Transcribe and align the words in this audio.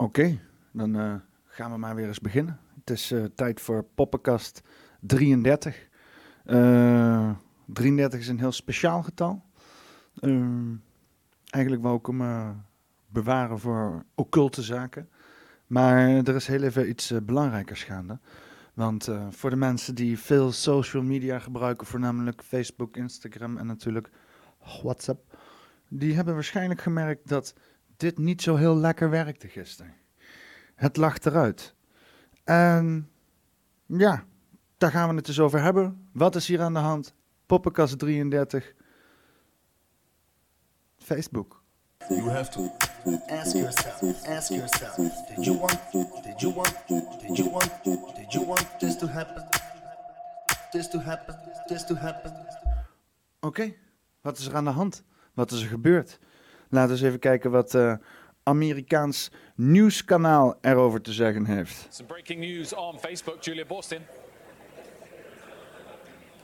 Oké, 0.00 0.38
dan 0.72 0.96
uh, 0.96 1.14
gaan 1.44 1.70
we 1.70 1.76
maar 1.76 1.94
weer 1.94 2.06
eens 2.06 2.20
beginnen. 2.20 2.60
Het 2.80 2.90
is 2.90 3.12
uh, 3.12 3.24
tijd 3.34 3.60
voor 3.60 3.84
Poppenkast 3.94 4.62
33. 5.00 5.88
Uh, 6.46 7.30
33 7.66 8.20
is 8.20 8.28
een 8.28 8.38
heel 8.38 8.52
speciaal 8.52 9.02
getal. 9.02 9.42
eigenlijk 11.50 11.82
wou 11.82 11.98
ik 11.98 12.06
hem 12.06 12.22
bewaren 13.06 13.58
voor 13.58 14.04
occulte 14.14 14.62
zaken. 14.62 15.08
Maar 15.66 16.08
er 16.08 16.34
is 16.34 16.46
heel 16.46 16.62
even 16.62 16.88
iets 16.88 17.12
belangrijkers 17.22 17.84
gaande. 17.84 18.18
Want 18.74 19.08
voor 19.30 19.50
de 19.50 19.56
mensen 19.56 19.94
die 19.94 20.18
veel 20.18 20.52
social 20.52 21.02
media 21.02 21.38
gebruiken, 21.38 21.86
voornamelijk 21.86 22.42
Facebook, 22.42 22.96
Instagram 22.96 23.56
en 23.56 23.66
natuurlijk 23.66 24.10
WhatsApp, 24.82 25.38
die 25.88 26.14
hebben 26.14 26.34
waarschijnlijk 26.34 26.80
gemerkt 26.80 27.28
dat 27.28 27.54
dit 27.98 28.18
niet 28.18 28.42
zo 28.42 28.56
heel 28.56 28.76
lekker 28.76 29.10
werkte 29.10 29.48
gisteren. 29.48 29.94
Het 30.74 30.96
lag 30.96 31.18
eruit. 31.18 31.74
En 32.44 33.10
ja, 33.86 34.24
daar 34.78 34.90
gaan 34.90 35.08
we 35.08 35.14
het 35.14 35.26
dus 35.26 35.40
over 35.40 35.62
hebben. 35.62 36.08
Wat 36.12 36.36
is 36.36 36.46
hier 36.46 36.60
aan 36.60 36.72
de 36.72 36.78
hand? 36.78 37.14
Poppenkast 37.46 37.98
33. 37.98 38.74
Facebook. 40.98 41.62
You 42.08 42.30
have 42.30 42.50
to 42.50 42.70
ask 43.26 43.56
yourself, 43.56 44.26
ask 44.26 44.48
yourself, 44.50 44.96
did 44.96 45.44
you 45.44 45.58
want, 45.58 45.78
did 46.22 46.40
you 46.40 46.54
want, 46.54 46.74
did 47.20 47.36
you 47.36 47.50
want, 47.50 47.84
did 48.16 48.32
you 48.32 48.46
want 48.46 48.78
this 48.78 48.98
to 48.98 49.06
happen? 49.06 49.48
This 50.70 50.88
to 50.90 50.98
happen, 50.98 51.38
this 51.66 51.86
to 51.86 51.94
happen. 51.94 52.32
Oké, 53.40 53.74
wat 54.20 54.38
is 54.38 54.46
er 54.46 54.56
aan 54.56 54.64
de 54.64 54.70
hand? 54.70 55.02
Wat 55.34 55.50
is 55.50 55.62
er 55.62 55.68
gebeurd? 55.68 56.18
Laten 56.70 56.88
we 56.88 56.94
eens 56.94 57.02
even 57.02 57.18
kijken 57.18 57.50
wat 57.50 57.74
uh, 57.74 57.94
Amerikaans 58.42 59.30
nieuwskanaal 59.54 60.58
erover 60.60 61.00
te 61.00 61.12
zeggen 61.12 61.46
heeft. 61.46 61.86
Some 61.90 62.08
breaking 62.08 62.40
news 62.40 62.74
on 62.74 62.98
Facebook, 62.98 63.42
Julia 63.42 63.66
Boston. 63.66 64.02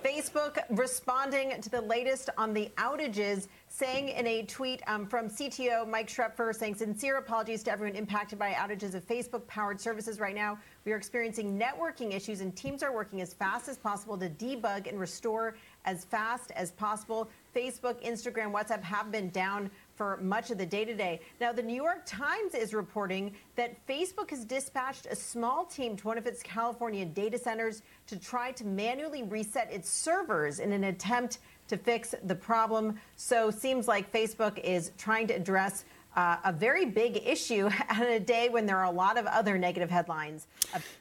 Facebook 0.04 0.58
responding 0.68 1.58
to 1.62 1.70
the 1.70 1.80
latest 1.80 2.28
on 2.36 2.52
the 2.52 2.70
outages, 2.76 3.48
saying 3.68 4.10
in 4.10 4.26
a 4.26 4.42
tweet 4.42 4.82
um, 4.86 5.06
from 5.06 5.30
CTO 5.30 5.88
Mike 5.88 6.08
Schrepfer, 6.08 6.54
saying 6.54 6.74
sincere 6.74 7.16
apologies 7.16 7.62
to 7.62 7.70
everyone 7.70 7.96
impacted 7.96 8.38
by 8.38 8.52
outages 8.52 8.94
of 8.94 9.06
Facebook 9.06 9.46
powered 9.46 9.80
services 9.80 10.20
right 10.20 10.34
now. 10.34 10.58
We 10.84 10.92
are 10.92 10.96
experiencing 10.96 11.58
networking 11.58 12.14
issues, 12.14 12.42
and 12.42 12.54
teams 12.54 12.82
are 12.82 12.92
working 12.92 13.22
as 13.22 13.32
fast 13.32 13.66
as 13.70 13.78
possible 13.78 14.18
to 14.18 14.28
debug 14.28 14.90
and 14.90 15.00
restore 15.00 15.56
as 15.86 16.04
fast 16.04 16.50
as 16.50 16.70
possible. 16.72 17.30
Facebook, 17.56 18.04
Instagram, 18.04 18.52
WhatsApp 18.52 18.82
have 18.82 19.10
been 19.10 19.30
down 19.30 19.70
for 19.96 20.18
much 20.18 20.50
of 20.50 20.58
the 20.58 20.66
day 20.66 20.84
today. 20.84 21.20
Now, 21.40 21.52
the 21.52 21.62
New 21.62 21.74
York 21.74 22.02
Times 22.04 22.54
is 22.54 22.74
reporting 22.74 23.34
that 23.56 23.74
Facebook 23.86 24.30
has 24.30 24.44
dispatched 24.44 25.06
a 25.06 25.16
small 25.16 25.64
team 25.64 25.96
to 25.96 26.06
one 26.06 26.18
of 26.18 26.26
its 26.26 26.42
California 26.42 27.04
data 27.04 27.38
centers 27.38 27.82
to 28.06 28.18
try 28.18 28.52
to 28.52 28.64
manually 28.64 29.22
reset 29.22 29.72
its 29.72 29.88
servers 29.88 30.58
in 30.58 30.72
an 30.72 30.84
attempt 30.84 31.38
to 31.68 31.76
fix 31.76 32.14
the 32.24 32.34
problem. 32.34 32.98
So, 33.16 33.50
seems 33.50 33.88
like 33.88 34.12
Facebook 34.12 34.58
is 34.58 34.90
trying 34.98 35.26
to 35.28 35.34
address 35.34 35.84
uh, 36.16 36.46
a 36.46 36.54
very 36.58 36.92
big 36.92 37.16
issue 37.16 37.64
at 37.98 38.06
a 38.20 38.24
day 38.24 38.48
when 38.50 38.66
there 38.66 38.78
are 38.78 38.86
a 38.86 38.92
lot 38.92 39.18
of 39.18 39.38
other 39.38 39.58
negative 39.58 39.92
headlines. 39.92 40.46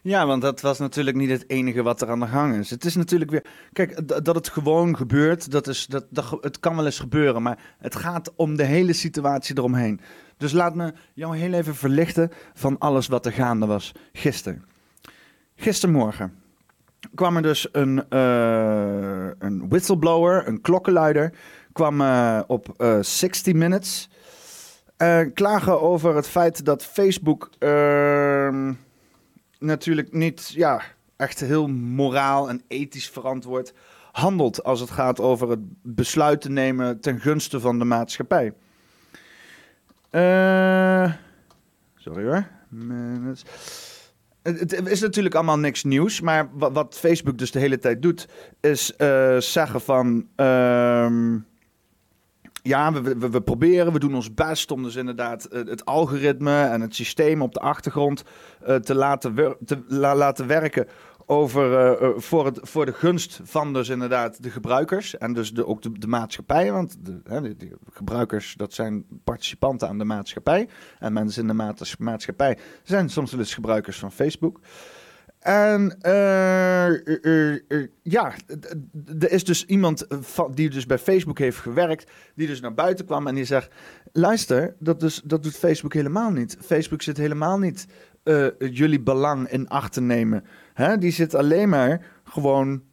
Ja, 0.02 0.26
want 0.26 0.42
dat 0.42 0.62
was 0.62 0.80
natuurlijk 0.80 1.18
niet 1.18 1.30
het 1.30 1.50
enige 1.50 1.84
wat 1.84 2.02
er 2.02 2.10
aan 2.10 2.20
de 2.20 2.28
gang 2.28 2.56
is. 2.56 2.70
Het 2.70 2.86
is 2.86 2.96
natuurlijk 2.96 3.32
weer. 3.32 3.46
Kijk, 3.74 4.08
dat 4.26 4.36
het 4.36 4.50
gewoon 4.50 4.98
gebeurt, 4.98 5.52
dat 5.52 5.68
is, 5.68 5.86
dat, 5.86 6.06
dat, 6.10 6.38
het 6.42 6.60
kan 6.60 6.76
wel 6.76 6.86
eens 6.86 7.00
gebeuren. 7.00 7.42
Maar 7.42 7.60
het 7.78 7.96
gaat 7.96 8.32
om 8.36 8.56
de 8.56 8.64
hele 8.66 8.94
situatie 8.94 9.58
eromheen. 9.58 10.00
Dus 10.38 10.52
laat 10.52 10.76
me 10.76 10.94
jou 11.14 11.38
heel 11.38 11.54
even 11.54 11.76
verlichten 11.76 12.32
van 12.54 12.78
alles 12.78 13.08
wat 13.08 13.26
er 13.26 13.32
gaande 13.32 13.66
was 13.66 13.92
gisteren. 14.14 14.66
Gistermorgen 15.56 16.42
kwam 17.16 17.36
er 17.36 17.42
dus 17.42 17.68
een, 17.72 18.04
uh, 18.10 19.28
een 19.40 19.70
whistleblower, 19.70 20.48
een 20.48 20.62
klokkenluider, 20.62 21.34
kwam 21.72 22.02
uh, 22.02 22.40
op 22.48 22.74
uh, 22.78 22.98
60 23.02 23.54
Minutes. 23.54 24.10
Uh, 25.04 25.22
klagen 25.34 25.82
over 25.82 26.16
het 26.16 26.28
feit 26.28 26.66
dat 26.66 26.86
Facebook 26.86 27.50
uh, 27.60 28.70
natuurlijk 29.60 30.14
niet 30.14 30.52
ja, 30.56 30.82
echt 31.16 31.40
heel 31.40 31.68
moraal 31.68 32.50
en 32.50 32.62
ethisch 32.68 33.10
verantwoord 33.10 33.74
handelt 34.12 34.64
als 34.64 34.80
het 34.80 34.92
gaat 34.92 35.20
over 35.20 35.50
het 35.50 35.60
besluiten 35.82 36.54
nemen 36.54 37.00
ten 37.00 37.20
gunste 37.20 37.60
van 37.60 37.80
de 37.80 37.86
maatschappij. 37.86 38.54
Uh, 40.12 41.14
sorry 41.96 42.24
hoor. 42.24 42.48
Het, 44.42 44.88
is 44.88 45.02
natuurlijk 45.02 45.36
allemaal 45.36 45.60
niks 45.60 45.84
nieuws, 45.84 46.22
maar 46.22 46.50
wat, 46.54 46.98
Facebook 47.00 47.38
dus 47.38 47.52
de 47.52 47.60
hele 47.60 47.80
tijd 47.80 48.02
doet, 48.02 48.28
is 48.60 48.94
uh, 48.98 49.38
zeggen 49.38 49.82
van. 49.82 50.28
Uh, 50.36 51.36
ja, 52.64 53.02
we, 53.02 53.30
we, 53.30 53.42
proberen, 53.42 53.94
we 53.94 54.00
doen 54.00 54.16
ons 54.16 54.34
best 54.34 54.72
om 54.72 54.84
dus 54.84 54.96
inderdaad 54.96 55.48
het, 55.52 55.70
het 55.70 55.86
algoritme 55.86 56.64
en 56.64 56.82
het 56.82 56.96
systeem 56.96 57.42
op 57.42 57.54
de 57.54 57.60
achtergrond 57.60 58.24
uh, 58.68 58.76
te, 58.76 58.96
laten, 58.96 59.58
te 59.66 59.84
la 59.88 60.16
laten 60.16 60.48
werken 60.48 60.88
over, 61.26 62.02
uh, 62.02 62.10
voor, 62.18 62.46
het, 62.46 62.60
voor 62.62 62.86
de 62.86 62.94
gunst 62.94 63.40
van 63.44 63.74
dus 63.74 63.90
inderdaad 63.90 64.44
de 64.44 64.50
gebruikers 64.50 65.18
en 65.18 65.34
dus 65.34 65.54
de, 65.54 65.66
ook 65.66 66.02
de, 66.02 66.08
maatschappij. 66.08 66.72
Want 66.72 66.98
de, 67.06 67.22
de, 67.58 67.78
gebruikers, 67.92 68.54
dat 68.58 68.74
zijn 68.74 69.06
participanten 69.24 69.88
aan 69.88 69.98
de 69.98 70.06
maatschappij. 70.06 70.68
En 71.00 71.14
mensen 71.14 71.42
in 71.42 71.58
de 71.58 71.74
maatschappij 71.98 72.58
zijn 72.84 73.10
soms 73.10 73.32
wel 73.32 73.40
eens 73.40 73.54
gebruikers 73.54 74.00
van 74.00 74.12
Facebook. 74.12 74.60
En 75.44 75.98
uh, 76.06 77.88
ja, 78.02 78.34
er 79.20 79.32
is 79.32 79.44
dus 79.44 79.66
iemand 79.66 80.08
die 80.54 80.70
dus 80.70 80.86
bij 80.86 80.98
Facebook 80.98 81.40
heeft 81.40 81.58
gewerkt, 81.58 82.12
die 82.36 82.48
dus 82.48 82.62
naar 82.62 82.74
buiten 82.74 83.06
kwam 83.06 83.28
en 83.28 83.36
die 83.36 83.46
zegt: 83.46 83.72
luister, 84.12 84.76
dat, 84.80 85.00
dus, 85.00 85.22
dat 85.24 85.44
doet 85.44 85.56
Facebook 85.56 85.94
helemaal 85.94 86.32
niet. 86.32 86.58
Facebook 86.62 87.02
zit 87.02 87.18
helemaal 87.18 87.60
niet 87.60 87.88
jullie 88.58 89.02
belang 89.02 89.50
in 89.50 89.68
acht 89.68 89.94
te 89.94 90.02
nemen. 90.02 90.46
Hè? 90.74 90.98
Die 90.98 91.12
zit 91.12 91.36
alleen 91.36 91.70
maar 91.70 92.06
gewoon 92.24 92.84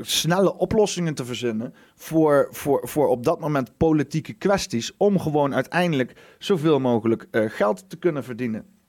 snelle 0.00 0.56
oplossingen 0.56 1.14
te 1.14 1.24
verzinnen 1.24 1.74
voor, 1.94 2.48
voor, 2.50 2.88
voor 2.88 3.08
op 3.08 3.24
dat 3.24 3.40
moment 3.40 3.76
politieke 3.76 4.32
kwesties, 4.32 4.92
om 4.96 5.18
gewoon 5.18 5.54
uiteindelijk 5.54 6.12
zoveel 6.38 6.80
mogelijk 6.80 7.26
geld 7.30 7.90
te 7.90 7.96
kunnen 7.96 8.24
verdienen. 8.24 8.79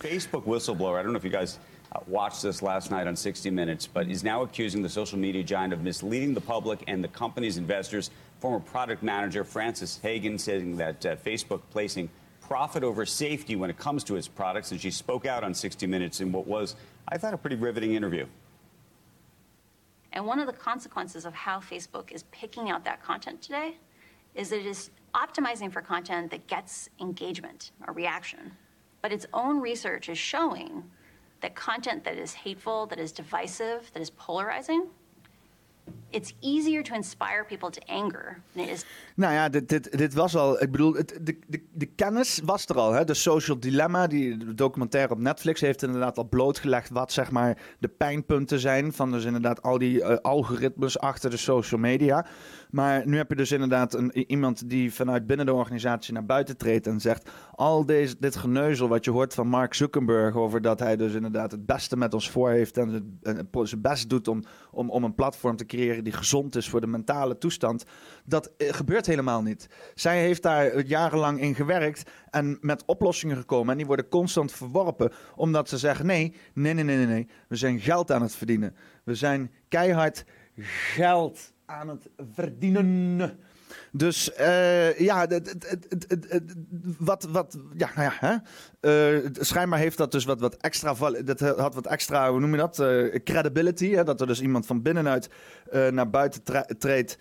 Facebook 0.00 0.44
whistleblower, 0.44 0.98
I 0.98 1.02
don't 1.02 1.12
know 1.12 1.18
if 1.18 1.24
you 1.24 1.30
guys 1.30 1.58
uh, 1.92 2.00
watched 2.06 2.42
this 2.42 2.62
last 2.62 2.90
night 2.90 3.06
on 3.06 3.14
60 3.14 3.50
Minutes, 3.50 3.86
but 3.86 4.08
is 4.08 4.24
now 4.24 4.42
accusing 4.42 4.82
the 4.82 4.88
social 4.88 5.18
media 5.18 5.42
giant 5.42 5.74
of 5.74 5.82
misleading 5.82 6.32
the 6.32 6.40
public 6.40 6.82
and 6.88 7.04
the 7.04 7.08
company's 7.08 7.58
investors. 7.58 8.10
Former 8.38 8.60
product 8.60 9.02
manager 9.02 9.44
Frances 9.44 9.98
Hagen 10.02 10.38
saying 10.38 10.78
that 10.78 11.04
uh, 11.04 11.16
Facebook 11.16 11.60
placing 11.70 12.08
profit 12.40 12.82
over 12.82 13.04
safety 13.04 13.56
when 13.56 13.68
it 13.68 13.76
comes 13.76 14.02
to 14.04 14.16
its 14.16 14.26
products, 14.26 14.72
and 14.72 14.80
she 14.80 14.90
spoke 14.90 15.26
out 15.26 15.44
on 15.44 15.52
60 15.52 15.86
Minutes 15.86 16.22
in 16.22 16.32
what 16.32 16.46
was, 16.46 16.76
I 17.08 17.18
thought, 17.18 17.34
a 17.34 17.38
pretty 17.38 17.56
riveting 17.56 17.94
interview. 17.94 18.26
And 20.12 20.24
one 20.24 20.40
of 20.40 20.46
the 20.46 20.52
consequences 20.54 21.26
of 21.26 21.34
how 21.34 21.60
Facebook 21.60 22.10
is 22.10 22.24
picking 22.32 22.70
out 22.70 22.84
that 22.84 23.02
content 23.02 23.42
today 23.42 23.76
is 24.34 24.48
that 24.48 24.60
it 24.60 24.66
is 24.66 24.90
optimizing 25.14 25.70
for 25.70 25.82
content 25.82 26.30
that 26.30 26.46
gets 26.46 26.88
engagement 27.00 27.72
or 27.86 27.92
reaction. 27.92 28.52
But 29.00 29.12
its 29.12 29.26
own 29.32 29.62
research 29.62 30.08
is 30.08 30.18
showing 30.18 30.84
that 31.40 31.54
content 31.54 32.04
that 32.04 32.16
is 32.16 32.34
hateful, 32.34 32.86
that 32.86 32.98
is 32.98 33.12
divisive, 33.12 33.90
that 33.92 34.02
is 34.02 34.10
polarizing, 34.10 34.82
it's 36.10 36.34
easier 36.40 36.82
to 36.82 36.94
inspire 36.94 37.44
people 37.44 37.70
to 37.70 37.80
anger 37.88 38.42
it 38.54 38.68
is. 38.68 38.84
Nou 39.14 39.34
ja, 39.34 39.48
dit, 39.48 39.68
dit, 39.68 39.98
dit 39.98 40.14
was 40.14 40.36
al. 40.36 40.62
Ik 40.62 40.70
bedoel, 40.70 40.94
het, 40.94 41.18
de, 41.22 41.38
de, 41.46 41.62
de 41.72 41.86
kennis 41.86 42.40
was 42.44 42.66
er 42.66 42.76
al. 42.76 42.92
Hè? 42.92 43.04
De 43.04 43.14
Social 43.14 43.60
Dilemma, 43.60 44.06
die 44.06 44.54
documentaire 44.54 45.12
op 45.12 45.18
Netflix, 45.18 45.60
heeft 45.60 45.82
inderdaad 45.82 46.18
al 46.18 46.24
blootgelegd 46.24 46.90
wat 46.90 47.12
zeg 47.12 47.30
maar 47.30 47.58
de 47.78 47.88
pijnpunten 47.88 48.60
zijn 48.60 48.92
van 48.92 49.12
dus 49.12 49.24
inderdaad 49.24 49.62
al 49.62 49.78
die 49.78 49.98
uh, 49.98 50.16
algoritmes 50.16 50.98
achter 50.98 51.30
de 51.30 51.36
social 51.36 51.80
media. 51.80 52.26
Maar 52.70 53.06
nu 53.06 53.16
heb 53.16 53.28
je 53.28 53.36
dus 53.36 53.52
inderdaad 53.52 53.94
een, 53.94 54.30
iemand 54.30 54.68
die 54.68 54.94
vanuit 54.94 55.26
binnen 55.26 55.46
de 55.46 55.54
organisatie 55.54 56.12
naar 56.12 56.24
buiten 56.24 56.56
treedt 56.56 56.86
en 56.86 57.00
zegt: 57.00 57.30
al 57.54 57.86
deze, 57.86 58.16
dit 58.18 58.36
geneuzel 58.36 58.88
wat 58.88 59.04
je 59.04 59.10
hoort 59.10 59.34
van 59.34 59.46
Mark 59.46 59.74
Zuckerberg 59.74 60.34
over 60.34 60.62
dat 60.62 60.78
hij 60.78 60.96
dus 60.96 61.14
inderdaad 61.14 61.50
het 61.50 61.66
beste 61.66 61.96
met 61.96 62.14
ons 62.14 62.30
voor 62.30 62.50
heeft 62.50 62.76
en 62.76 63.20
zijn 63.62 63.80
best 63.80 64.08
doet 64.08 64.28
om, 64.28 64.42
om, 64.70 64.90
om 64.90 65.04
een 65.04 65.14
platform 65.14 65.56
te 65.56 65.66
creëren 65.66 66.04
die 66.04 66.12
gezond 66.12 66.56
is 66.56 66.68
voor 66.68 66.80
de 66.80 66.86
mentale 66.86 67.38
toestand, 67.38 67.84
dat 68.24 68.52
eh, 68.56 68.72
gebeurt 68.72 69.06
helemaal 69.06 69.42
niet. 69.42 69.68
Zij 69.94 70.20
heeft 70.20 70.42
daar 70.42 70.84
jarenlang 70.84 71.40
in 71.40 71.54
gewerkt 71.54 72.10
en 72.30 72.58
met 72.60 72.84
oplossingen 72.84 73.36
gekomen 73.36 73.70
en 73.70 73.76
die 73.76 73.86
worden 73.86 74.08
constant 74.08 74.52
verworpen 74.52 75.12
omdat 75.36 75.68
ze 75.68 75.78
zeggen: 75.78 76.06
nee, 76.06 76.34
nee, 76.54 76.74
nee, 76.74 76.84
nee, 76.84 77.06
nee, 77.06 77.28
we 77.48 77.56
zijn 77.56 77.80
geld 77.80 78.12
aan 78.12 78.22
het 78.22 78.34
verdienen. 78.34 78.74
We 79.04 79.14
zijn 79.14 79.50
keihard 79.68 80.24
geld 80.62 81.52
aan 81.70 81.88
het 81.88 82.08
verdienen. 82.32 83.38
Dus 83.92 84.32
eh, 84.32 84.98
ja, 84.98 85.26
wat, 86.98 87.28
wat, 87.30 87.58
ja, 87.76 87.90
nou 87.94 88.12
ja, 88.12 88.12
hè? 88.18 88.36
Eh, 89.20 89.30
schijnbaar 89.32 89.78
heeft 89.78 89.96
dat 89.96 90.12
dus 90.12 90.24
wat, 90.24 90.40
wat 90.40 90.56
extra, 90.56 90.94
dat 91.24 91.40
had 91.40 91.74
wat 91.74 91.86
extra, 91.86 92.30
hoe 92.30 92.40
noem 92.40 92.50
je 92.50 92.56
dat, 92.56 92.78
Eh, 92.78 93.22
credibility, 93.24 93.90
hè? 93.90 94.04
dat 94.04 94.20
er 94.20 94.26
dus 94.26 94.40
iemand 94.40 94.66
van 94.66 94.82
binnenuit 94.82 95.28
naar 95.90 96.10
buiten 96.10 96.42
treedt 96.78 97.18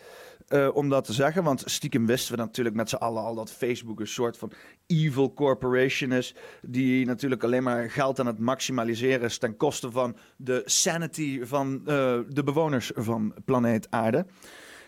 eh, 0.49 0.69
om 0.73 0.89
dat 0.89 1.05
te 1.05 1.13
zeggen. 1.13 1.43
Want 1.43 1.63
stiekem 1.65 2.05
wisten 2.05 2.35
we 2.35 2.41
natuurlijk 2.41 2.75
met 2.75 2.89
z'n 2.89 2.95
allen 2.95 3.23
al 3.23 3.35
dat 3.35 3.51
Facebook 3.51 3.99
een 3.99 4.07
soort 4.07 4.37
van 4.37 4.51
evil 4.87 5.33
corporation 5.33 6.11
is, 6.11 6.35
die 6.61 7.05
natuurlijk 7.05 7.43
alleen 7.43 7.63
maar 7.63 7.91
geld 7.91 8.19
aan 8.19 8.25
het 8.25 8.39
maximaliseren 8.39 9.21
is 9.21 9.37
ten 9.37 9.57
koste 9.57 9.91
van 9.91 10.17
de 10.37 10.61
sanity 10.65 11.43
van 11.43 11.81
eh, 11.85 12.19
de 12.27 12.43
bewoners 12.43 12.91
van 12.95 13.33
planeet 13.45 13.87
Aarde. 13.89 14.25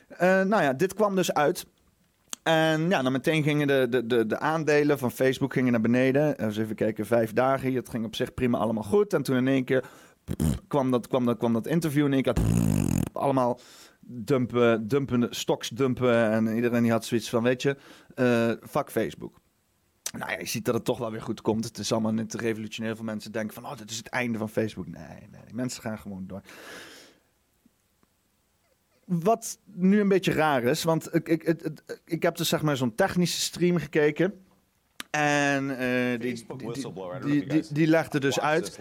Eh, 0.08 0.42
nou 0.42 0.64
ja, 0.64 0.74
dit 0.74 0.94
kwam 0.94 1.16
dus 1.16 1.34
uit. 1.34 1.66
En 2.44 2.90
ja, 2.90 3.02
dan 3.02 3.12
meteen 3.12 3.44
gingen 3.44 3.68
de, 3.68 3.88
de, 3.90 4.06
de, 4.06 4.26
de 4.26 4.40
aandelen 4.40 4.98
van 5.00 5.12
Facebook 5.12 5.54
gingen 5.54 5.72
naar 5.72 5.82
beneden. 5.82 6.50
Even 6.50 6.76
kijken, 6.76 7.06
vijf 7.06 7.34
dagen. 7.34 7.74
Het 7.74 7.90
ging 7.90 8.06
op 8.06 8.16
zich 8.16 8.34
prima 8.34 8.58
allemaal 8.58 8.84
goed. 8.84 9.14
En 9.14 9.24
toen 9.24 9.38
in 9.38 9.48
één 9.48 9.64
keer 9.64 9.84
kwam 10.68 10.92
dat, 10.92 11.08
kwam 11.08 11.26
dat, 11.26 11.38
kwam 11.38 11.54
dat 11.54 11.68
interview 11.68 12.06
in 12.06 12.14
één 12.14 12.24
keer 12.24 12.36
allemaal 13.14 13.60
dumpen, 14.02 14.88
dumpen, 14.88 15.28
stocks 15.30 15.70
dumpen. 15.70 16.32
En 16.32 16.56
iedereen 16.56 16.84
die 16.84 16.92
had 16.92 17.06
zoiets 17.06 17.30
van, 17.30 17.44
weet 17.44 17.62
je, 17.62 17.78
eh 18.16 18.52
fuck 18.70 18.92
Facebook. 18.92 19.40
Nou 20.18 20.32
ja, 20.32 20.40
je 20.40 20.46
ziet 20.46 20.66
dat 20.66 20.74
het 20.74 20.86
toch 20.86 20.98
wel 20.98 21.12
weer 21.12 21.22
goed 21.22 21.42
komt. 21.42 21.64
Het 21.64 21.78
is 21.78 21.92
allemaal 21.92 22.14
niet 22.14 22.30
te 22.30 22.38
revolutionair 22.38 22.96
voor 22.96 23.06
mensen 23.06 23.32
denken 23.32 23.54
van... 23.54 23.66
oh, 23.66 23.78
dit 23.78 23.90
is 23.90 23.98
het 23.98 24.08
einde 24.08 24.38
van 24.38 24.50
Facebook. 24.50 24.88
Nee, 24.88 25.28
nee, 25.32 25.54
mensen 25.54 25.82
gaan 25.82 26.00
gewoon 26.00 26.28
door. 26.28 26.42
Wat 29.06 29.60
nu 29.66 30.00
een 30.00 30.08
beetje 30.08 30.32
raar 30.32 30.64
is, 30.64 30.84
want 30.84 31.16
ik, 31.16 31.28
ik, 31.28 31.70
ik 32.06 32.24
heb 32.24 32.36
dus 32.36 32.50
zeg 32.50 32.62
maar 32.62 32.78
zo'n 32.78 32.96
technische 32.96 33.42
stream 33.42 33.78
gekeken. 33.78 34.46
En 35.12 35.78
eh, 35.78 36.20
die, 36.20 36.46
die, 37.48 37.64
die, 37.72 37.88
legde 37.88 38.20
dus 38.20 38.40
uit... 38.40 38.80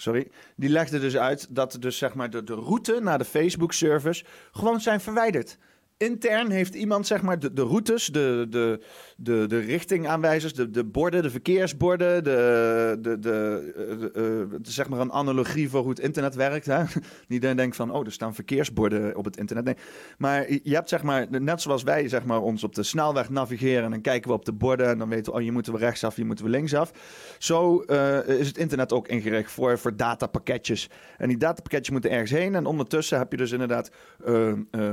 Sorry. 0.00 0.30
Die 0.56 0.68
legde 0.68 0.98
dus 0.98 1.16
uit 1.16 1.46
dat 1.50 1.76
dus 1.80 1.98
zeg 1.98 2.14
maar 2.14 2.30
de, 2.30 2.44
de 2.44 2.54
route 2.54 3.00
naar 3.00 3.18
de 3.18 3.24
Facebook-servers 3.24 4.24
gewoon 4.52 4.80
zijn 4.80 5.00
verwijderd. 5.00 5.58
Intern 6.00 6.50
heeft 6.50 6.74
iemand 6.74 7.06
zeg 7.06 7.22
maar 7.22 7.38
de, 7.38 7.62
routes, 7.62 8.06
de, 8.06 8.46
de, 8.50 8.80
de, 9.16 9.44
de 9.46 9.58
richtingaanwijzers, 9.58 10.54
de, 10.54 10.70
de 10.70 10.84
borden, 10.84 11.22
de 11.22 11.30
verkeersborden, 11.30 12.24
de, 12.24 12.98
de, 13.00 13.18
de, 13.18 13.72
eh, 14.14 14.40
eh, 14.40 14.60
is 14.62 14.74
zeg 14.74 14.88
maar 14.88 15.00
een 15.00 15.12
analogie 15.12 15.70
voor 15.70 15.80
hoe 15.80 15.90
het 15.90 15.98
internet 15.98 16.34
werkt. 16.34 16.66
Hè? 16.66 16.84
Dan 17.40 17.56
denkt 17.56 17.76
van, 17.76 17.90
oh, 17.90 18.06
er 18.06 18.12
staan 18.12 18.34
verkeersborden 18.34 19.16
op 19.16 19.24
het 19.24 19.36
internet. 19.36 19.64
Nee. 19.64 19.74
Maar 20.18 20.52
je 20.62 20.74
hebt 20.74 20.88
zeg 20.88 21.02
maar, 21.02 21.26
net 21.30 21.60
zoals 21.60 21.82
wij 21.82 22.08
zeg 22.08 22.24
maar 22.24 22.42
ons 22.42 22.64
op 22.64 22.74
de 22.74 22.82
snelweg 22.82 23.30
navigeren 23.30 23.84
en 23.84 23.90
dan 23.90 24.00
kijken 24.00 24.30
we 24.30 24.36
op 24.36 24.44
de 24.44 24.52
borden 24.52 24.86
en 24.86 24.98
dan 24.98 25.08
weten 25.08 25.32
we, 25.32 25.38
oh, 25.38 25.44
hier 25.44 25.52
moeten 25.52 25.72
we 25.72 25.78
rechtsaf, 25.78 26.14
hier 26.14 26.26
moeten 26.26 26.44
we 26.44 26.50
linksaf. 26.50 26.92
Zo 27.38 27.80
eh, 27.80 28.28
is 28.28 28.46
het 28.46 28.58
internet 28.58 28.92
ook 28.92 29.08
ingericht 29.08 29.50
voor, 29.50 29.78
voor 29.78 29.96
datapakketjes. 29.96 30.90
En 31.16 31.28
die 31.28 31.38
datapakketjes 31.38 31.90
moeten 31.90 32.10
ergens 32.10 32.30
heen. 32.30 32.54
En 32.54 32.66
ondertussen 32.66 33.18
heb 33.18 33.30
je 33.30 33.36
dus 33.36 33.52
inderdaad 33.52 33.90
eh, 34.24 34.50
eh, 34.70 34.92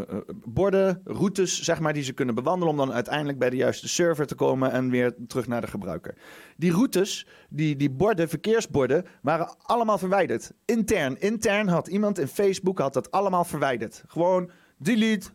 routes, 1.03 1.61
zeg 1.61 1.79
maar, 1.79 1.93
die 1.93 2.03
ze 2.03 2.13
kunnen 2.13 2.35
bewandelen. 2.35 2.73
Om 2.73 2.77
dan 2.79 2.93
uiteindelijk 2.93 3.39
bij 3.39 3.49
de 3.49 3.55
juiste 3.55 3.87
server 3.87 4.25
te 4.27 4.35
komen 4.35 4.71
en 4.71 4.89
weer 4.89 5.15
terug 5.27 5.47
naar 5.47 5.61
de 5.61 5.67
gebruiker. 5.67 6.15
Die 6.57 6.71
routes, 6.71 7.27
die, 7.49 7.75
die 7.75 7.89
borden, 7.89 8.29
verkeersborden, 8.29 9.05
waren 9.21 9.55
allemaal 9.61 9.97
verwijderd. 9.97 10.51
Intern. 10.65 11.19
Intern 11.19 11.67
had 11.67 11.87
iemand 11.87 12.19
in 12.19 12.27
Facebook 12.27 12.79
had 12.79 12.93
dat 12.93 13.11
allemaal 13.11 13.43
verwijderd. 13.43 14.03
Gewoon 14.07 14.51
delete. 14.77 15.29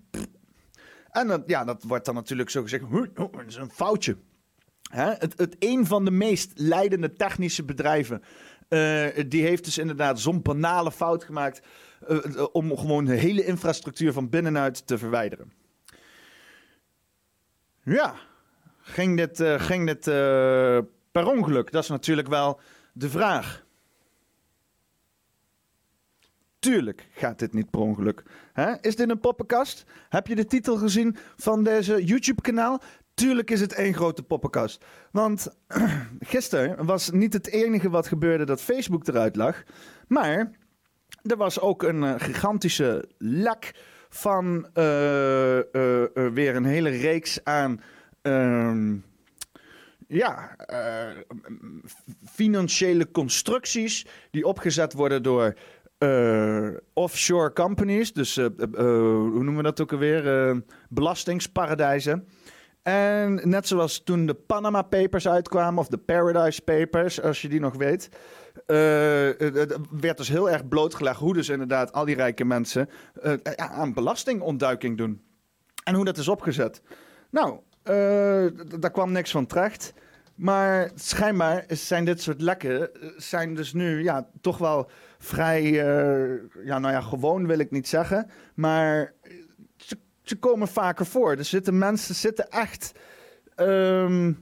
En 1.11 1.27
dan, 1.27 1.43
ja, 1.47 1.65
dat 1.65 1.83
wordt 1.83 2.05
dan 2.05 2.15
natuurlijk 2.15 2.51
zo 2.51 2.63
gezegd. 2.63 2.85
"Huh, 2.91 3.07
oh, 3.15 3.33
dat 3.33 3.47
is 3.47 3.57
een 3.57 3.71
foutje. 3.71 4.17
Hè? 4.91 5.11
Het, 5.11 5.35
het 5.37 5.57
een 5.59 5.87
van 5.87 6.05
de 6.05 6.11
meest 6.11 6.53
leidende 6.55 7.13
technische 7.13 7.65
bedrijven. 7.65 8.23
eh, 8.69 9.07
die 9.29 9.43
heeft 9.43 9.65
dus 9.65 9.79
inderdaad 9.79 10.21
zo'n 10.21 10.43
banale 10.43 10.93
fout 10.93 11.25
gemaakt. 11.25 11.63
Eh, 12.07 12.25
eh, 12.25 12.47
om 12.53 12.77
gewoon 12.79 13.05
de 13.05 13.15
hele 13.15 13.45
infrastructuur 13.45 14.13
van 14.13 14.29
binnenuit 14.29 14.87
te 14.87 14.99
verwijderen. 14.99 15.53
Ja, 17.83 18.15
ging 18.81 19.17
dit, 19.17 19.41
eh, 19.41 19.61
ging 19.61 19.87
dit 19.87 20.05
per 21.13 21.27
ongeluk? 21.27 21.73
Dat 21.73 21.83
is 21.83 21.89
natuurlijk 21.89 22.29
wel 22.29 22.61
de 22.93 23.11
vraag. 23.11 23.65
Tuurlijk 26.59 27.09
gaat 27.13 27.39
dit 27.39 27.53
niet 27.53 27.71
per 27.71 27.81
ongeluk. 27.81 28.23
Hè? 28.53 28.73
Is 28.81 28.97
dit 28.97 29.11
een 29.11 29.21
poppenkast? 29.21 29.85
Heb 30.09 30.27
je 30.27 30.35
de 30.35 30.45
titel 30.45 30.77
gezien 30.77 31.17
van 31.37 31.65
deze 31.65 32.05
YouTube-kanaal? 32.05 32.83
Tuurlijk 33.15 33.51
is 33.51 33.61
het 33.61 33.73
één 33.73 33.95
grote 33.95 34.23
poppenkast. 34.23 34.85
Want 35.11 35.49
gisteren 36.21 36.87
was 36.87 37.11
niet 37.11 37.33
het 37.33 37.47
enige 37.49 37.91
wat 37.91 38.07
gebeurde 38.07 38.45
dat 38.45 38.63
Facebook 38.63 39.07
eruit 39.07 39.37
lag. 39.37 39.63
Maar 40.09 40.51
er 41.23 41.37
was 41.37 41.61
ook 41.61 41.83
een 41.83 42.03
eh, 42.03 42.15
gigantische 42.17 43.09
lek 43.19 43.75
van 44.09 44.69
eh, 44.73 45.59
eh, 45.59 45.65
weer 46.33 46.57
een 46.57 46.65
hele 46.65 46.91
reeks 46.91 47.45
aan. 47.45 47.81
ehm, 48.23 48.97
ja, 50.09 50.57
financiële 52.33 53.11
constructies 53.11 54.07
die 54.31 54.47
opgezet 54.47 54.93
worden 54.93 55.23
door 55.23 55.55
offshore 56.93 57.53
companies. 57.53 58.13
Dus 58.13 58.37
hoe 58.37 59.31
noemen 59.33 59.57
we 59.57 59.63
dat 59.63 59.81
ook 59.81 59.93
alweer? 59.93 60.63
Belastingsparadijzen. 60.89 62.29
En 62.83 63.41
net 63.49 63.67
zoals 63.67 64.03
toen 64.05 64.27
de 64.27 64.35
Panama 64.35 64.83
Papers 64.83 65.29
uitkwamen, 65.29 65.79
of 65.79 65.89
de 65.89 65.99
Paradise 65.99 66.63
Papers, 66.63 67.23
als 67.23 67.43
je 67.43 67.49
die 67.49 67.61
nog 67.61 67.77
weet. 67.77 68.09
Eh, 68.67 68.77
het- 69.39 69.55
het 69.55 69.77
werd 70.01 70.17
dus 70.17 70.29
heel 70.29 70.51
erg 70.51 70.69
blootgelegd 70.69 71.19
hoe 71.21 71.35
dus 71.35 71.49
inderdaad 71.49 71.93
al 71.93 72.05
die 72.05 72.15
rijke 72.15 72.45
mensen 72.45 72.89
eh, 73.23 73.33
aan 73.57 73.93
belastingontduiking 73.93 74.97
doen. 74.99 75.23
En 75.85 75.95
hoe 75.95 76.05
dat 76.05 76.17
is 76.17 76.29
opgezet. 76.29 76.83
Nou, 77.31 77.59
eh, 77.83 78.47
daar 78.79 78.91
kwam 78.93 79.13
niks 79.13 79.31
van 79.31 79.47
terecht. 79.47 79.93
Maar 80.35 80.91
schijnbaar 80.95 81.65
zijn 81.69 82.05
dit 82.05 82.21
soort 82.23 82.41
lekken 82.41 82.95
eh, 82.95 83.09
zijn 83.17 83.55
dus 83.55 83.73
nu 83.73 84.03
ja, 84.03 84.29
toch 84.41 84.59
wel 84.59 84.91
vrij, 85.19 85.63
eh, 85.65 86.41
ja, 86.65 86.79
nou 86.79 86.93
ja, 86.95 87.01
gewoon 87.01 87.47
wil 87.47 87.59
ik 87.59 87.71
niet 87.71 87.89
zeggen. 87.89 88.31
Maar 88.55 89.13
ze, 89.77 89.97
ze 90.23 90.37
komen 90.39 90.69
vaker 90.69 91.07
voor. 91.07 91.31
Er 91.31 91.45
zitten 91.45 91.79
mensen 91.79 92.15
zitten 92.15 92.49
echt, 92.51 92.93
ehm, 93.55 94.33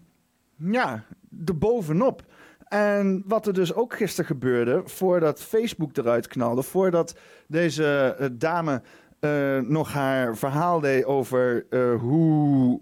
ja, 0.57 1.05
erbovenop. 1.47 2.23
En 2.71 3.23
wat 3.27 3.47
er 3.47 3.53
dus 3.53 3.75
ook 3.75 3.95
gisteren 3.97 4.27
gebeurde, 4.27 4.83
voordat 4.85 5.43
Facebook 5.43 5.97
eruit 5.97 6.27
knalde, 6.27 6.63
voordat 6.63 7.19
deze 7.47 8.17
eh, 8.19 8.29
dame 8.33 8.83
eh, 9.21 9.59
nog 9.59 9.93
haar 9.93 10.37
verhaal 10.37 10.81
deed 10.81 11.05
over 11.05 11.67
eh, 11.71 11.95
hoe 11.95 12.81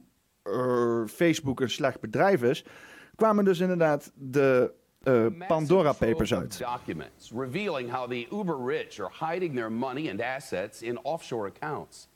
Facebook 1.06 1.60
een 1.60 1.70
slecht 1.70 2.00
bedrijf 2.00 2.42
is, 2.42 2.64
kwamen 3.14 3.44
dus 3.44 3.58
inderdaad 3.60 4.12
de 4.14 4.72
Pandora 5.46 5.92
Papers 5.92 6.34
uit. 6.34 6.58
Documents 6.58 7.32
revealing 7.36 7.90
how 7.90 8.10
the 8.10 8.26
uber 8.32 8.64
rich 8.64 9.00
are 9.00 9.32
hiding 9.32 9.54
their 9.54 9.72
money 9.72 10.10
and 10.10 10.20
assets 10.20 10.82
in 10.82 10.98
offshore 11.02 11.50
accounts. 11.56 12.08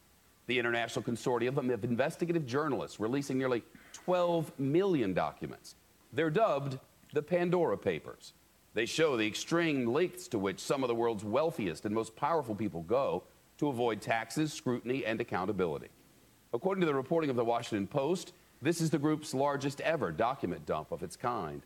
The 0.47 0.57
International 0.57 1.05
Consortium 1.05 1.59
of 1.59 1.83
Investigative 1.83 2.45
Journalists 2.47 2.99
releasing 2.99 3.39
nearly 3.39 3.63
12 4.05 4.53
million 4.57 5.15
documents. 5.15 5.75
They're 6.15 6.33
dubbed 6.33 6.79
the 7.13 7.23
Pandora 7.23 7.77
Papers. 7.79 8.33
They 8.75 8.87
show 8.87 9.17
the 9.17 9.27
extreme 9.27 9.87
lengths 9.87 10.29
to 10.29 10.39
which 10.39 10.59
some 10.61 10.83
of 10.83 10.89
the 10.89 10.95
world's 10.95 11.25
wealthiest 11.25 11.85
and 11.85 11.95
most 11.95 12.17
powerful 12.17 12.55
people 12.55 12.83
go 12.83 13.23
to 13.59 13.69
avoid 13.69 14.01
taxes, 14.01 14.53
scrutiny, 14.53 15.05
and 15.05 15.21
accountability. 15.21 15.89
According 16.55 16.81
to 16.81 16.87
the 16.87 16.95
reporting 16.95 17.31
of 17.31 17.37
the 17.37 17.45
Washington 17.45 17.87
Post, 17.87 18.33
this 18.63 18.81
is 18.81 18.91
the 18.91 18.99
group's 18.99 19.35
largest 19.35 19.81
ever 19.83 20.11
document 20.11 20.65
dump 20.67 20.91
of 20.91 21.03
its 21.03 21.17
kind. 21.17 21.63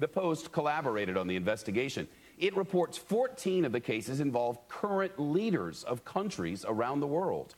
The 0.00 0.08
Post 0.08 0.52
collaborated 0.52 1.16
on 1.16 1.26
the 1.26 1.36
investigation. 1.36 2.08
It 2.38 2.56
reports 2.56 2.96
14 2.96 3.64
of 3.64 3.72
the 3.72 3.80
cases 3.80 4.20
involve 4.20 4.56
current 4.68 5.12
leaders 5.18 5.84
of 5.84 6.04
countries 6.04 6.64
around 6.64 7.00
the 7.00 7.06
world. 7.08 7.54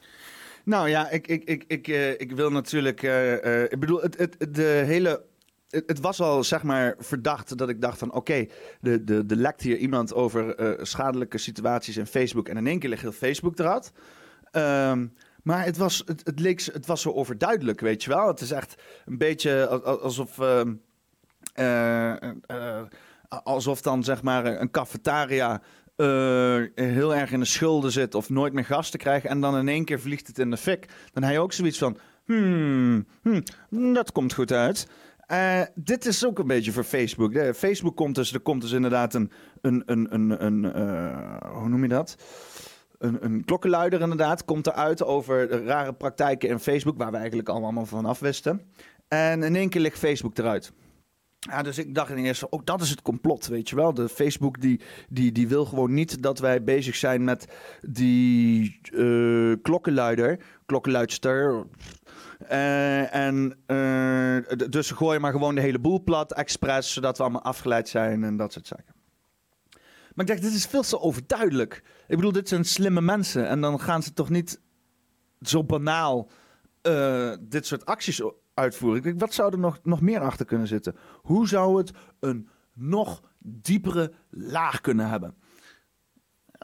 Nou 0.64 0.88
ja, 0.88 1.10
ik, 1.10 1.26
ik, 1.26 1.44
ik, 1.44 1.64
ik, 1.68 1.88
eh, 1.88 2.10
ik 2.10 2.32
wil 2.32 2.50
natuurlijk. 2.50 3.02
eh, 3.02 3.62
eh, 3.64 3.72
ik 3.72 3.80
bedoel, 3.80 4.00
het, 4.00 4.18
het- 4.18 4.54
de 4.54 4.82
hele. 4.86 5.22
Het, 5.70 5.82
het 5.86 6.00
was 6.00 6.20
al 6.20 6.44
zeg 6.44 6.62
maar 6.62 6.94
verdacht 6.98 7.58
dat 7.58 7.68
ik 7.68 7.80
dacht 7.80 7.98
van 7.98 8.12
oké, 8.12 8.46
de, 8.80 9.04
de, 9.04 9.26
de 9.26 9.36
lekt 9.36 9.60
hier 9.60 9.76
iemand 9.76 10.14
over 10.14 10.54
eh, 10.54 10.84
schadelijke 10.84 11.38
situaties 11.38 11.96
in 11.96 12.06
Facebook 12.06 12.48
en 12.48 12.56
in 12.56 12.66
één 12.66 12.78
keer 12.78 12.88
ligt 12.88 13.02
heel 13.02 13.12
Facebook 13.12 13.58
eruit. 13.58 13.92
Ehm, 14.50 15.06
maar 15.42 15.64
het 15.64 15.76
was, 15.76 16.02
het, 16.06 16.20
het, 16.24 16.38
leek, 16.40 16.60
het 16.62 16.86
was 16.86 17.02
zo 17.02 17.12
overduidelijk, 17.12 17.80
weet 17.80 18.02
je 18.04 18.10
wel. 18.10 18.26
Het 18.26 18.40
is 18.40 18.50
echt 18.50 18.82
een 19.04 19.18
beetje 19.18 19.66
al- 19.66 19.82
al- 19.84 20.00
alsof. 20.00 20.38
ehm, 20.38 20.74
eh, 21.54 22.12
eh, 22.46 22.82
alsof 23.28 23.80
dan 23.82 24.04
zeg 24.04 24.22
maar 24.22 24.46
een 24.60 24.70
cafetaria 24.70 25.62
heel 26.74 27.14
erg 27.14 27.32
in 27.32 27.40
de 27.40 27.46
schulden 27.46 27.92
zit 27.92 28.14
of 28.14 28.28
nooit 28.30 28.52
meer 28.52 28.64
gasten 28.64 28.98
krijgt 28.98 29.26
en 29.26 29.40
dan 29.40 29.56
in 29.58 29.68
één 29.68 29.84
keer 29.84 30.00
vliegt 30.00 30.26
het 30.26 30.38
in 30.38 30.50
de 30.50 30.56
fik. 30.56 30.86
Dan 31.12 31.22
heb 31.22 31.32
je 31.32 31.38
ook 31.38 31.52
zoiets 31.52 31.78
van, 31.78 31.98
Hmm, 32.24 33.06
hmm, 33.22 33.42
dat 33.94 34.12
komt 34.12 34.34
goed 34.34 34.52
uit. 34.52 34.86
Eh, 35.30 35.60
dit 35.74 36.06
is 36.06 36.26
ook 36.26 36.38
een 36.38 36.46
beetje 36.46 36.72
voor 36.72 36.84
Facebook. 36.84 37.32
De 37.32 37.54
Facebook 37.54 37.96
komt 37.96 38.14
dus, 38.14 38.32
er 38.32 38.40
komt 38.40 38.60
dus 38.60 38.72
inderdaad 38.72 39.14
een, 39.14 39.30
een, 39.60 39.82
een, 39.86 40.14
een, 40.14 40.44
een 40.44 40.72
eh, 40.74 41.52
hoe 41.52 41.68
noem 41.68 41.82
je 41.82 41.88
dat? 41.88 42.16
Een, 42.98 43.24
een 43.24 43.44
klokkenluider 43.44 44.00
inderdaad, 44.00 44.44
komt 44.44 44.66
eruit 44.66 45.04
over 45.04 45.64
rare 45.64 45.92
praktijken 45.92 46.48
in 46.48 46.58
Facebook, 46.58 46.98
waar 46.98 47.10
we 47.10 47.16
eigenlijk 47.16 47.48
allemaal 47.48 47.86
van 47.86 48.04
afwisten. 48.04 48.62
En 49.08 49.42
in 49.42 49.56
één 49.56 49.68
keer 49.68 49.80
ligt 49.80 49.98
Facebook 49.98 50.38
eruit. 50.38 50.72
Ja, 51.38 51.62
dus 51.62 51.78
ik 51.78 51.94
dacht 51.94 52.10
in 52.10 52.24
eerste, 52.24 52.48
oh, 52.48 52.60
dat 52.64 52.80
is 52.80 52.90
het 52.90 53.02
complot, 53.02 53.46
weet 53.46 53.68
je 53.68 53.76
wel. 53.76 53.94
De 53.94 54.08
Facebook 54.08 54.60
die, 54.60 54.80
die, 55.08 55.32
die 55.32 55.48
wil 55.48 55.64
gewoon 55.64 55.94
niet 55.94 56.22
dat 56.22 56.38
wij 56.38 56.62
bezig 56.62 56.96
zijn 56.96 57.24
met 57.24 57.46
die 57.80 58.80
uh, 58.92 59.54
klokkenluider, 59.62 60.38
klokkenluidster. 60.66 61.66
Uh, 62.42 63.14
en 63.14 63.58
uh, 63.66 64.68
dus 64.68 64.86
ze 64.86 64.96
gooien 64.96 65.20
maar 65.20 65.32
gewoon 65.32 65.54
de 65.54 65.60
hele 65.60 65.78
boel 65.78 66.02
plat, 66.02 66.32
expres, 66.32 66.92
zodat 66.92 67.16
we 67.16 67.22
allemaal 67.22 67.42
afgeleid 67.42 67.88
zijn 67.88 68.24
en 68.24 68.36
dat 68.36 68.52
soort 68.52 68.66
zaken. 68.66 68.94
Maar 70.14 70.24
ik 70.24 70.26
dacht, 70.26 70.42
dit 70.42 70.52
is 70.52 70.66
veel 70.66 70.82
te 70.82 71.00
overduidelijk. 71.00 71.82
Ik 72.08 72.16
bedoel, 72.16 72.32
dit 72.32 72.48
zijn 72.48 72.64
slimme 72.64 73.00
mensen 73.00 73.48
en 73.48 73.60
dan 73.60 73.80
gaan 73.80 74.02
ze 74.02 74.12
toch 74.12 74.30
niet 74.30 74.60
zo 75.40 75.64
banaal 75.64 76.30
dit 77.40 77.66
soort 77.66 77.84
acties 77.84 78.22
uitvoeren. 78.54 79.18
Wat 79.18 79.34
zou 79.34 79.52
er 79.52 79.58
nog, 79.58 79.78
nog 79.82 80.00
meer 80.00 80.20
achter 80.20 80.46
kunnen 80.46 80.66
zitten? 80.66 80.96
Hoe 81.22 81.48
zou 81.48 81.78
het 81.78 81.90
een 82.20 82.48
nog 82.74 83.22
diepere 83.38 84.12
laag 84.30 84.80
kunnen 84.80 85.08
hebben? 85.08 85.34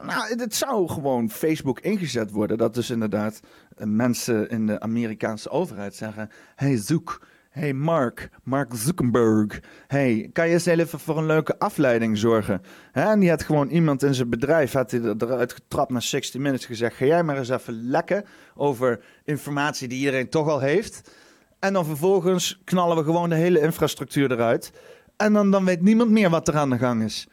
Nou, 0.03 0.39
het 0.39 0.55
zou 0.55 0.89
gewoon 0.89 1.29
Facebook 1.29 1.79
ingezet 1.79 2.31
worden. 2.31 2.57
Dat 2.57 2.73
dus 2.73 2.89
inderdaad 2.89 3.39
mensen 3.77 4.49
in 4.49 4.65
de 4.65 4.79
Amerikaanse 4.79 5.49
overheid 5.49 5.95
zeggen: 5.95 6.29
Hey, 6.55 6.77
zoek. 6.77 7.21
Hey 7.49 7.73
Mark, 7.73 8.29
Mark 8.43 8.71
Zuckerberg. 8.75 9.59
Hey, 9.87 10.29
kan 10.33 10.47
je 10.47 10.53
eens 10.53 10.65
even 10.65 10.99
voor 10.99 11.17
een 11.17 11.25
leuke 11.25 11.59
afleiding 11.59 12.17
zorgen? 12.17 12.61
En 12.91 13.19
die 13.19 13.29
had 13.29 13.43
gewoon 13.43 13.69
iemand 13.69 14.03
in 14.03 14.13
zijn 14.13 14.29
bedrijf 14.29 14.71
had 14.71 14.91
hij 14.91 14.99
eruit 14.99 15.53
getrapt 15.53 15.91
naar 15.91 16.01
60 16.01 16.41
Minutes 16.41 16.65
gezegd: 16.65 16.95
Ga 16.95 17.05
jij 17.05 17.23
maar 17.23 17.37
eens 17.37 17.49
even 17.49 17.89
lekken 17.89 18.25
over 18.55 18.99
informatie 19.23 19.87
die 19.87 19.99
iedereen 19.99 20.29
toch 20.29 20.47
al 20.47 20.59
heeft. 20.59 21.11
En 21.59 21.73
dan 21.73 21.85
vervolgens 21.85 22.61
knallen 22.63 22.97
we 22.97 23.03
gewoon 23.03 23.29
de 23.29 23.35
hele 23.35 23.61
infrastructuur 23.61 24.31
eruit. 24.31 24.71
En 25.15 25.33
dan, 25.33 25.51
dan 25.51 25.65
weet 25.65 25.81
niemand 25.81 26.09
meer 26.09 26.29
wat 26.29 26.47
er 26.47 26.57
aan 26.57 26.69
de 26.69 26.77
gang 26.77 27.03
is. 27.03 27.27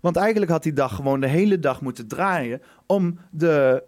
Want 0.00 0.16
eigenlijk 0.16 0.50
had 0.50 0.62
die 0.62 0.72
dag 0.72 0.94
gewoon 0.94 1.20
de 1.20 1.26
hele 1.26 1.58
dag 1.58 1.80
moeten 1.80 2.08
draaien 2.08 2.62
om 2.86 3.18
de 3.30 3.84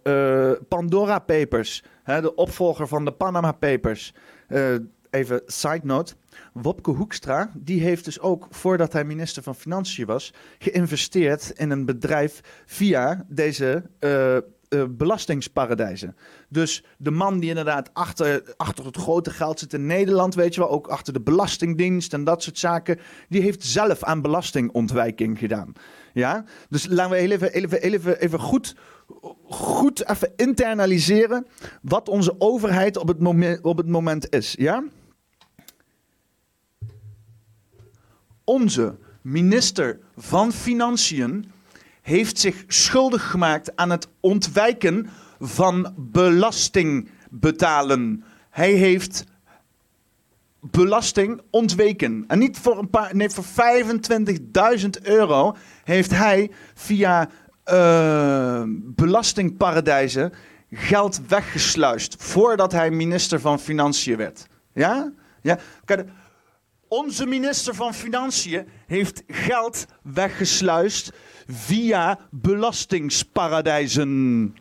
uh, 0.59 0.69
Pandora 0.69 1.19
Papers, 1.19 1.85
hè, 2.03 2.21
de 2.21 2.35
opvolger 2.35 2.89
van 2.89 3.05
de 3.05 3.13
Panama 3.13 3.53
Papers. 3.53 4.15
Uh, 4.49 4.75
even 5.11 5.43
side 5.47 5.81
note. 5.83 6.15
Wopke 6.53 6.91
Hoekstra, 6.91 7.51
die 7.55 7.81
heeft 7.81 8.05
dus 8.05 8.21
ook, 8.21 8.47
voordat 8.51 8.93
hij 8.93 9.05
minister 9.05 9.43
van 9.43 9.55
Financiën 9.55 10.07
was, 10.07 10.33
geïnvesteerd 10.59 11.51
in 11.51 11.71
een 11.71 11.85
bedrijf 11.85 12.41
via 12.67 13.25
deze 13.29 13.83
uh, 14.01 14.37
uh, 14.73 14.85
belastingsparadijzen. 14.89 16.17
Dus 16.49 16.85
de 16.97 17.11
man 17.11 17.39
die 17.39 17.49
inderdaad 17.49 17.91
achter, 17.93 18.55
achter 18.57 18.85
het 18.85 18.97
grote 18.97 19.31
geld 19.31 19.59
zit 19.59 19.73
in 19.73 19.87
Nederland, 19.87 20.35
weet 20.35 20.55
je 20.55 20.61
wel, 20.61 20.71
ook 20.71 20.87
achter 20.87 21.13
de 21.13 21.21
Belastingdienst 21.21 22.13
en 22.13 22.25
dat 22.25 22.43
soort 22.43 22.59
zaken, 22.59 22.99
die 23.29 23.43
heeft 23.43 23.65
zelf 23.65 24.03
aan 24.03 24.23
belastingontwijking 24.23 25.39
gedaan. 25.39 25.73
Ja, 26.13 26.45
dus 26.69 26.87
laten 26.87 27.11
we 27.11 27.17
even, 27.17 27.53
even, 27.53 27.83
even, 27.83 28.21
even 28.21 28.39
goed, 28.39 28.75
goed 29.45 30.09
even 30.09 30.33
internaliseren 30.37 31.47
wat 31.83 32.09
onze 32.09 32.35
overheid 32.39 32.97
op 32.97 33.09
het 33.09 33.21
moment, 33.21 33.61
op 33.61 33.77
het 33.77 33.89
moment 33.89 34.35
is. 34.35 34.55
Ja? 34.59 34.85
Onze 38.45 38.95
minister 39.23 39.99
van 40.17 40.53
Financiën 40.53 41.52
heeft 42.03 42.39
zich 42.39 42.65
schuldig 42.67 43.31
gemaakt 43.31 43.77
aan 43.77 43.91
het 43.91 44.09
ontwijken 44.21 45.09
van 45.41 45.95
belasting 45.97 47.09
betalen. 47.31 48.25
Hij 48.51 48.73
heeft 48.73 49.25
belasting 50.61 51.41
ontweken. 51.51 52.25
En 52.29 52.39
niet 52.39 52.59
voor 52.59 52.79
een 52.79 52.91
paar, 52.91 53.17
nee, 53.17 53.31
voor 53.31 53.45
25.000 54.81 54.89
euro 55.03 55.57
heeft 55.85 56.11
hij 56.11 56.51
via 56.75 57.29
uh, 57.73 58.63
belastingparadijzen 58.69 60.33
geld 60.71 61.21
weggesluist 61.29 62.15
voordat 62.19 62.73
hij 62.73 62.91
minister 62.91 63.41
van 63.41 63.61
Financiën 63.61 64.17
werd. 64.17 64.47
Ja? 64.73 65.13
Ja? 65.41 65.59
Kijk, 65.85 66.09
onze 66.93 67.27
minister 67.27 67.75
van 67.75 67.95
Financiën 67.95 68.69
heeft 68.87 69.23
geld 69.27 69.87
weggesluist 70.03 71.13
via 71.47 72.19
belastingsparadijzen. 72.31 74.55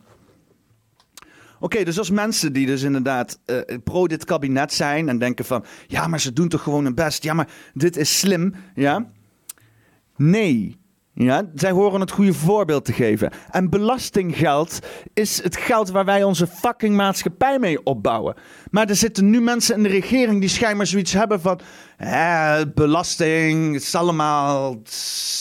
Oké, 1.60 1.84
dus 1.84 1.98
als 1.98 2.10
mensen 2.10 2.52
die 2.52 2.66
dus 2.66 2.82
inderdaad 2.82 3.40
uh, 3.46 3.60
pro 3.84 4.06
dit 4.06 4.24
kabinet 4.24 4.72
zijn 4.72 5.08
en 5.08 5.18
denken 5.18 5.44
van, 5.44 5.64
ja, 5.86 6.06
maar 6.06 6.20
ze 6.20 6.32
doen 6.32 6.48
toch 6.48 6.62
gewoon 6.62 6.84
hun 6.84 6.94
best, 6.94 7.22
ja, 7.22 7.34
maar 7.34 7.48
dit 7.74 7.96
is 7.96 8.18
slim, 8.18 8.54
ja? 8.74 9.10
Nee, 10.16 10.76
ja, 11.14 11.42
zij 11.54 11.70
horen 11.70 12.00
het 12.00 12.10
goede 12.10 12.34
voorbeeld 12.34 12.84
te 12.84 12.92
geven. 12.92 13.32
En 13.50 13.70
belastinggeld 13.70 14.78
is 15.12 15.42
het 15.42 15.56
geld 15.56 15.90
waar 15.90 16.04
wij 16.04 16.24
onze 16.24 16.46
fucking 16.46 16.96
maatschappij 16.96 17.58
mee 17.58 17.84
opbouwen. 17.84 18.34
Maar 18.70 18.88
er 18.88 18.96
zitten 18.96 19.30
nu 19.30 19.40
mensen 19.40 19.76
in 19.76 19.82
de 19.82 19.88
regering 19.88 20.40
die 20.40 20.48
schijnbaar 20.48 20.86
zoiets 20.86 21.12
hebben 21.12 21.40
van... 21.40 21.60
belasting, 22.74 23.74
het 23.74 23.82
is 23.82 23.94
allemaal 23.94 24.82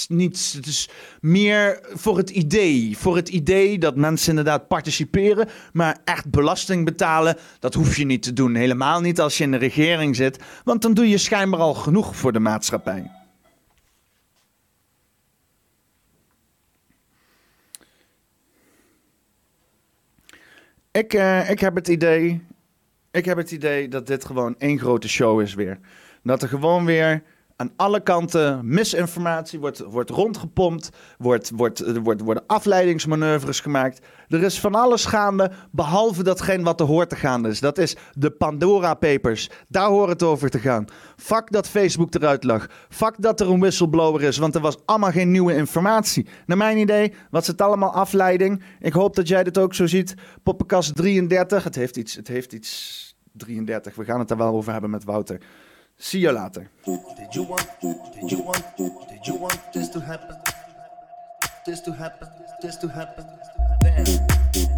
niets. 0.07 0.53
Het 0.53 0.65
is 0.65 0.89
meer 1.21 1.79
voor 1.93 2.17
het 2.17 2.29
idee. 2.29 2.97
Voor 2.97 3.15
het 3.15 3.29
idee 3.29 3.77
dat 3.77 3.95
mensen 3.95 4.29
inderdaad 4.29 4.67
participeren. 4.67 5.47
Maar 5.73 5.97
echt 6.03 6.29
belasting 6.29 6.85
betalen, 6.85 7.37
dat 7.59 7.73
hoef 7.73 7.97
je 7.97 8.05
niet 8.05 8.23
te 8.23 8.33
doen. 8.33 8.55
Helemaal 8.55 9.01
niet 9.01 9.19
als 9.19 9.37
je 9.37 9.43
in 9.43 9.51
de 9.51 9.57
regering 9.57 10.15
zit. 10.15 10.43
Want 10.63 10.81
dan 10.81 10.93
doe 10.93 11.09
je 11.09 11.17
schijnbaar 11.17 11.59
al 11.59 11.73
genoeg 11.73 12.15
voor 12.15 12.31
de 12.31 12.39
maatschappij. 12.39 13.20
Ik, 20.91 21.13
uh, 21.13 21.49
ik, 21.49 21.59
heb 21.59 21.75
het 21.75 21.87
idee, 21.87 22.41
ik 23.11 23.25
heb 23.25 23.37
het 23.37 23.51
idee 23.51 23.87
dat 23.87 24.07
dit 24.07 24.25
gewoon 24.25 24.55
één 24.57 24.79
grote 24.79 25.09
show 25.09 25.41
is 25.41 25.53
weer. 25.53 25.79
Dat 26.23 26.41
er 26.41 26.47
gewoon 26.47 26.85
weer 26.85 27.23
aan 27.61 27.71
alle 27.75 27.99
kanten 27.99 28.59
misinformatie 28.63 29.59
wordt, 29.59 29.79
wordt 29.79 30.09
rondgepompt, 30.09 30.89
wordt, 31.17 31.51
wordt, 31.55 31.99
wordt, 32.03 32.21
worden 32.21 32.43
afleidingsmanoeuvres 32.47 33.59
gemaakt. 33.59 33.99
Er 34.27 34.43
is 34.43 34.59
van 34.59 34.75
alles 34.75 35.05
gaande, 35.05 35.51
behalve 35.71 36.23
datgene 36.23 36.63
wat 36.63 36.79
er 36.79 36.85
hoort 36.85 37.09
te 37.09 37.15
gaan 37.15 37.47
is. 37.47 37.59
Dat 37.59 37.77
is 37.77 37.95
de 38.13 38.31
Pandora 38.31 38.93
Papers. 38.93 39.49
Daar 39.67 39.87
hoort 39.87 40.09
het 40.09 40.23
over 40.23 40.49
te 40.49 40.59
gaan. 40.59 40.85
Fuck 41.15 41.51
dat 41.51 41.67
Facebook 41.67 42.13
eruit 42.13 42.43
lag. 42.43 42.67
Fuck 42.89 43.15
dat 43.17 43.39
er 43.39 43.49
een 43.49 43.59
whistleblower 43.59 44.21
is, 44.21 44.37
want 44.37 44.55
er 44.55 44.61
was 44.61 44.77
allemaal 44.85 45.11
geen 45.11 45.31
nieuwe 45.31 45.55
informatie. 45.55 46.27
Naar 46.45 46.57
mijn 46.57 46.77
idee 46.77 47.13
was 47.29 47.47
het 47.47 47.61
allemaal 47.61 47.93
afleiding. 47.93 48.63
Ik 48.79 48.93
hoop 48.93 49.15
dat 49.15 49.27
jij 49.27 49.43
dit 49.43 49.57
ook 49.57 49.73
zo 49.73 49.87
ziet. 49.87 50.13
Poppenkast 50.43 50.95
33, 50.95 51.63
het 51.63 51.75
heeft 51.75 51.97
iets, 51.97 52.15
het 52.15 52.27
heeft 52.27 52.53
iets 52.53 53.15
33. 53.31 53.95
We 53.95 54.03
gaan 54.03 54.19
het 54.19 54.31
er 54.31 54.37
wel 54.37 54.53
over 54.53 54.71
hebben 54.71 54.89
met 54.89 55.03
Wouter. 55.03 55.39
See 55.97 56.19
you 56.19 56.31
later. 56.31 56.69
Did 56.85 57.35
you 57.35 57.43
want, 57.43 57.67
did 57.81 58.31
you 58.31 58.39
want, 58.39 58.77
did 58.77 59.27
you 59.27 59.35
want 59.35 59.73
this 59.73 59.89
to 59.89 59.99
happen? 59.99 60.35
This 61.65 61.79
to 61.81 61.91
happen, 61.93 62.27
this 62.61 62.75
to 62.77 62.87
happen. 62.87 63.25
Then 63.81 64.05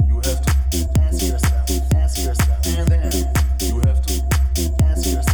you 0.08 0.16
have 0.16 0.42
to 0.46 1.00
ask 1.00 1.22
yourself, 1.22 1.70
ask 1.96 2.18
yourself. 2.26 2.66
And 2.78 2.88
then 2.90 3.12
you 3.62 3.80
have 3.82 4.06
to 4.06 4.84
ask 4.84 5.06
yourself. 5.06 5.33